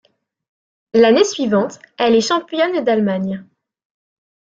L'année 0.95 1.23
suivante, 1.23 1.77
elle 1.99 2.15
est 2.15 2.27
championne 2.27 2.83
d'Allemagne. 2.83 3.45